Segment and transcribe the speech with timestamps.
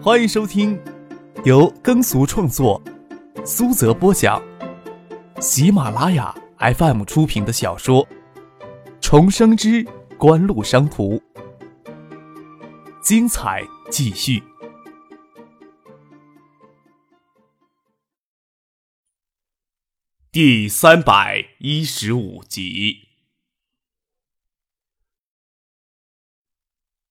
[0.00, 0.80] 欢迎收听
[1.44, 2.80] 由耕俗创作、
[3.44, 4.40] 苏泽播讲、
[5.40, 8.06] 喜马拉雅 FM 出品的小说
[9.00, 9.84] 《重生之
[10.16, 11.16] 官路商途》，
[13.02, 14.40] 精彩继续，
[20.30, 23.07] 第三百一十五集。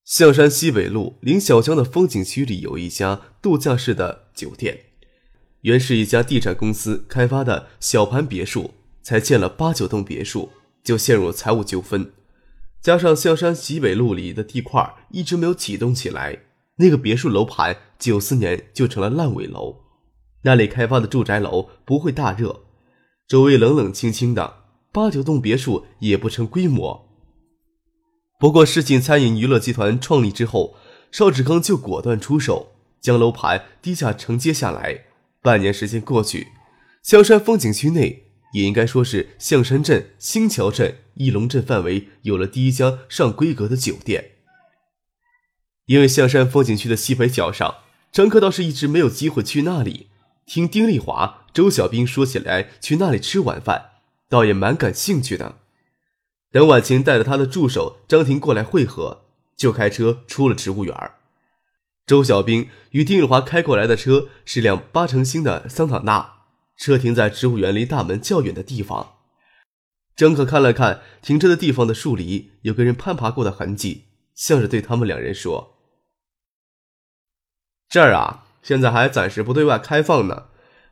[0.08, 4.86] 象山西北路临小江的风景区里有一家度假式的酒店，
[5.60, 10.48] 原是一家地产公司开发的小盘别墅，才建了八九栋别墅
[10.82, 12.10] 就陷入财务纠纷，
[12.80, 16.44] 加上象山西北路里的地块一直没有启动起来，
[16.76, 19.80] 那个别墅楼盘九四年就成了烂尾楼，
[20.44, 22.62] 那里开发的住宅楼不会大热，
[23.26, 27.07] 周围冷冷清清的，八九栋别墅也不成规模。
[28.38, 30.76] 不过，世锦餐饮娱乐集团创立之后，
[31.10, 35.06] 邵志刚就果断出手，将楼盘低价承接下来。
[35.42, 36.46] 半年时间过去，
[37.02, 44.32] 象山风景区内也应该说是象山镇、新桥镇、义龙镇范围有了第一家上规格的酒店。
[45.86, 47.78] 因为象山风景区的西北角上，
[48.12, 50.06] 张克倒是一直没有机会去那里。
[50.46, 53.90] 听丁丽华、周小兵说起来去那里吃晚饭，
[54.28, 55.56] 倒也蛮感兴趣的。
[56.50, 59.22] 等婉晴带着她的助手张婷过来会合，
[59.56, 61.10] 就开车出了植物园。
[62.06, 66.44] 周小兵与丁玉华开过来的车是辆八成新的桑塔纳，
[66.78, 69.16] 车停在植物园离大门较远的地方。
[70.16, 75.76] 张可看了看停车的地方的树篱，有个人攀爬过的痕迹，笑着对他们两人说
[77.90, 80.46] ：“这儿啊，现在还暂时不对外开放呢。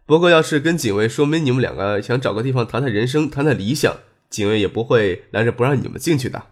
[0.04, 3.96] 不过要是跟警卫说明你们两个想找个地方谈谈人生，谈谈理想。”
[4.28, 6.48] 警卫也不会拦着不让你们进去的。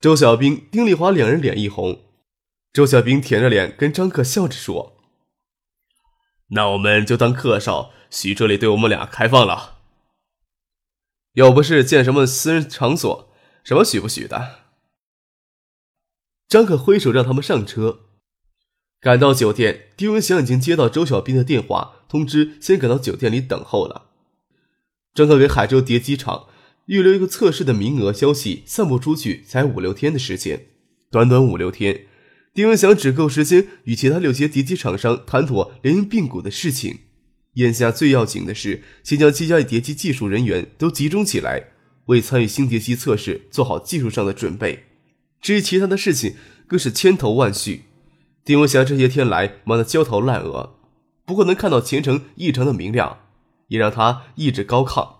[0.00, 2.04] 周小兵、丁丽华两人脸一红，
[2.72, 4.96] 周小兵舔着脸跟张克笑着说
[6.48, 9.78] ：“那我们就当客少，许这里对我们俩开放了。
[11.32, 13.32] 又不是建什么私人场所，
[13.64, 14.66] 什么许不许的。”
[16.46, 18.00] 张克挥手让他们上车。
[19.00, 24.10] 赶到酒店，丁文祥已经接到周小兵的电话，通知先赶到酒店里等候了。
[25.16, 26.44] 张克给海州叠机厂
[26.84, 30.66] 预留一个测试的名额，消息散布出去才五六天的时间，
[31.10, 32.02] 短短五六天，
[32.52, 36.98] 丁文祥只够时间与其他六家叠机厂商谈妥联营并股的事情。
[37.54, 41.68] 眼下最要紧的是，先将七家叠机技术人员都集中起来，
[42.08, 44.84] 为参与新叠机测试做好技术上的准备。
[45.40, 46.34] 至于其他的事情，
[46.66, 47.84] 更是千头万绪。
[48.44, 50.74] 丁文祥这些天来忙得焦头烂额，
[51.24, 53.20] 不过能看到前程异常的明亮。
[53.68, 55.16] 也让他意志高亢。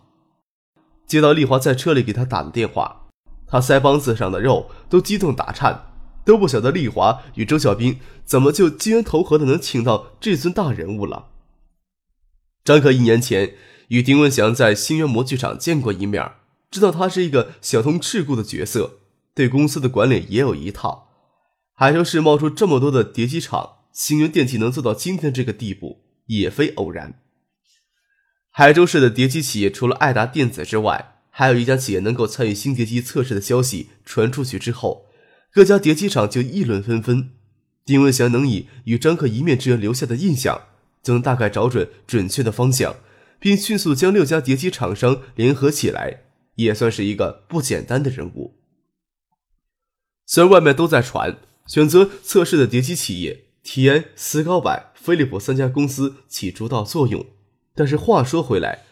[1.06, 3.08] 接到丽华在车里给他打的电话，
[3.46, 5.92] 他腮帮子上的肉都激动打颤，
[6.24, 11.28] 都不晓得丽华与周小兵怎么就机缘投合的能请到这尊大人物了。
[12.64, 13.54] 张可一年前
[13.88, 16.32] 与丁文祥在新源模具厂见过一面，
[16.68, 18.98] 知道他是一个小通世故的角色，
[19.32, 21.06] 对公司的管理也有一套。
[21.74, 27.20] 海州市冒出这么多的叠机厂，新源电器能做到今天这个地步，也非偶然。
[28.58, 35.04] 海州市的叠机企业除了爱达电子之外，还有一家企业能够参与新叠机测试的消息传出去之后，
[35.52, 37.32] 各家叠机厂就议论纷纷。
[37.84, 40.68] 丁文祥能以与张克一面之缘留下的印象，
[41.02, 42.96] 就能大概找准准确的方向，
[43.38, 46.22] 并迅速将六家叠机厂商联合起来，
[46.54, 48.54] 也算是一个不简单的人物。
[50.24, 51.36] 虽然外面都在传，
[51.66, 57.26] 选择测试的叠机企业 T N、斯高柏、飞利浦三家公司起主导作用。
[57.76, 58.84] 但是话说回来，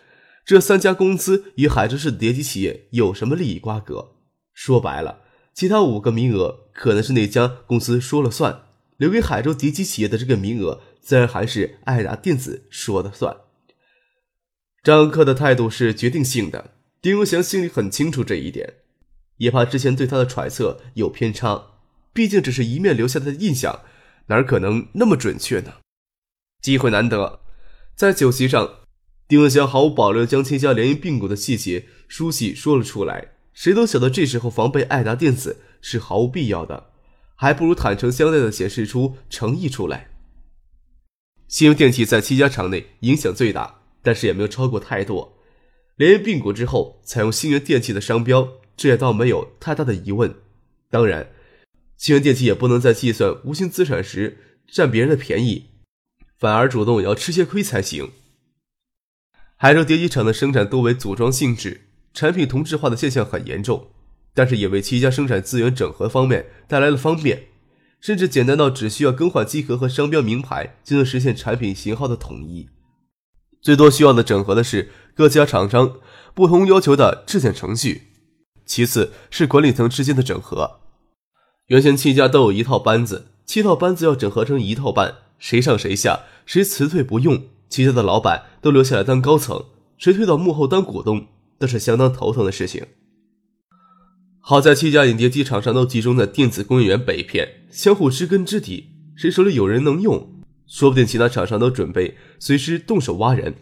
[0.45, 4.13] 这三家公司与海州市的叠机企业有什么利益瓜葛？
[4.53, 5.23] 说白了，
[5.55, 8.67] 其他五个名额可能是那家公司说了算，
[8.99, 13.39] 留给海州叠机企业的这个名额，自然还是爱达电子说了算。
[14.83, 18.75] 张克的态度是决定性的，丁文祥心里很清楚这一点，
[19.39, 21.69] 也怕之前对他的揣测有偏差，
[22.13, 23.81] 毕竟只是一面留下的印象，
[24.27, 25.77] 哪可能那么准确呢？
[26.61, 27.41] 机会难得。
[27.97, 28.81] 在酒席上，
[29.35, 33.33] 丁文祥毫无保留将七家联营并股的细节书细说了出来。
[33.53, 36.93] 谁都晓得，这时候防备爱达电子是毫无必要的，
[37.35, 40.11] 还不如坦诚相待的显示出诚意出来。
[41.49, 45.37] 新源电器在七家厂内影响最大，但是也没有超过太多。
[45.97, 50.33] 联营并股之后，采用新源电器的商标，这也倒没有太大的疑问。
[50.89, 51.33] 当然，
[51.97, 55.71] 新源电器也不能在计算无形资产时占别人的便宜。
[56.39, 58.13] 反而主动也要吃些亏才行。
[59.65, 63.87] 海州叠机厂的生产多为组装性质，产品同质化的现象很严重，
[64.35, 67.45] 但是也为七家生产资源整合方面带来了方便。
[67.99, 72.69] 甚至简单到只需要更换机壳和商标名牌就能实现产品型号的统一。
[73.63, 75.97] 最多需要的整合的是各家厂商
[76.35, 78.09] 不同要求的质检程序，
[78.67, 80.81] 其次是管理层之间的整合。
[81.69, 87.45] 原先七家都有一套班子，七套班子要整合成一套班，谁上谁下，谁辞退不用，
[87.75, 89.65] 七家的老板都留下来当高层，
[89.99, 91.27] 谁退到幕后当股东，
[91.59, 92.87] 都是相当头疼的事情。
[94.39, 103.57] 好在七家影碟机厂商都集中在电子工业园北片，相互知根知底，谁手里有人能用，说不定其他厂商都准备随时动手挖人。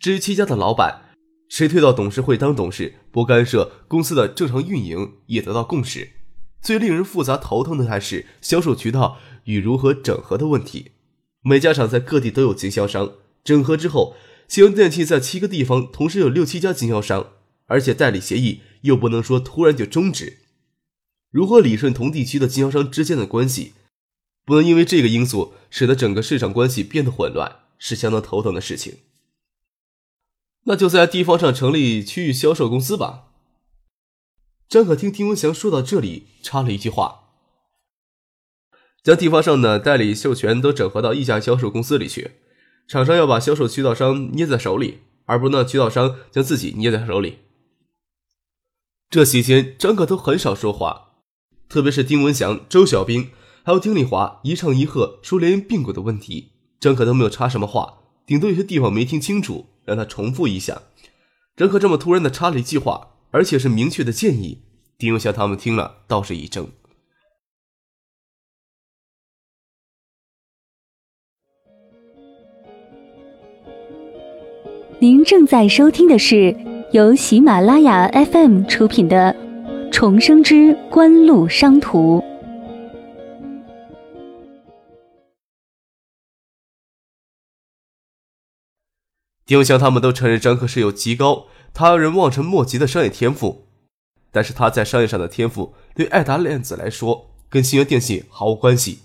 [0.00, 1.02] 至于七家的老板，
[1.50, 6.12] 谁退到董事会当董事，不干涉公司的正常运营，也得到共识。
[6.62, 10.92] 最令人复杂头疼的还是销售渠道与如何整合的问题。
[11.42, 13.14] 每家厂在各地都有经销商，
[13.44, 14.16] 整合之后，
[14.48, 17.32] 西安电器在七个地方同时有六七家经销商，
[17.66, 20.38] 而且代理协议又不能说突然就终止。
[21.30, 23.74] 如何理顺同地区的经销商之间的关系，
[24.44, 28.96] 不能因为这个因素使得整个市场关系变得混乱，是相当头疼的事情。
[30.64, 33.26] 那就在地方上成立区域销售公司吧。
[34.68, 37.27] 张可听丁文祥说到这里，插了一句话
[39.08, 42.32] ：“将地方上的代理授权都整合到一家销售公司里去，
[42.86, 47.38] 厂商要把销售渠道商捏在手里，而不是让渠道商将自己捏在手里。”
[49.08, 51.12] 这期间，张可都很少说话，
[51.70, 53.30] 特别是丁文祥、周小兵
[53.62, 60.82] 还有丁丽华一唱一和说联姻并轨的问题，张可都没有插什么话，顶多有些地方没听清楚，让他重复一下。
[61.56, 63.14] 张可这么突然的插了一句话。
[63.30, 64.62] 而且是明确的建议，
[64.98, 66.70] 丁文祥他们听了倒是一怔。
[75.00, 76.56] 您正在收听的是
[76.90, 79.32] 由喜马拉雅 FM 出品的
[79.92, 82.18] 《重生之官路商途》。
[89.46, 91.46] 丁文祥他们都承认张克是有极高。
[91.72, 93.66] 他人望尘莫及的商业天赋，
[94.32, 98.98] 但是他在商业上的天赋对爱达链子来说跟新源电信毫无关系。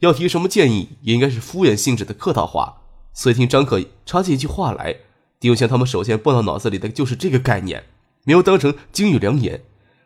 [0.00, 2.79] 要提什么建议，也应该是敷衍性质的客套话。
[3.12, 4.96] 所以听张可插进一句话来，
[5.38, 7.84] 丁永祥他们首先蹦到脑子里的就是这个概念，
[8.24, 9.62] 没有当成金玉良言。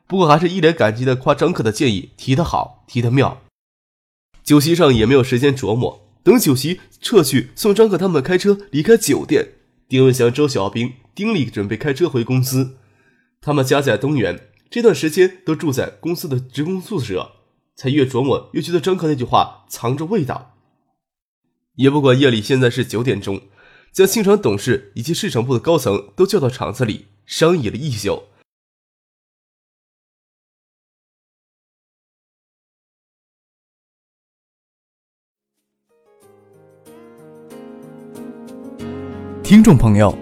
[0.06, 3.42] 不过还是一脸感激的夸张可的建议提得好，提得妙。
[4.42, 9.52] 酒席上也没有时间琢磨，等酒席撤去，送张可他们开车离开酒店。
[9.88, 12.76] 丁文祥、周小兵、丁力准备开车回公司，
[13.40, 17.32] 他们家在东园，这段时间都住在公司的职工宿舍。
[17.76, 20.53] 才越琢磨，越觉得张克那句话藏着味道。
[21.74, 23.40] 也不管夜里现在是九点钟，
[23.92, 28.24] 将新厂董事以及市场部的高层都叫到厂子里商议了一宿。
[39.42, 40.16] 听众朋友，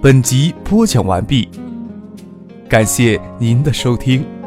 [0.00, 1.48] 本集播讲完毕，
[2.68, 4.39] 感谢您的收听。